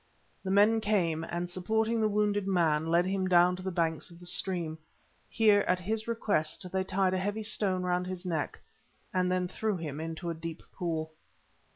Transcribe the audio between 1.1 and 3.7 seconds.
and, supporting the wounded man, led him down to the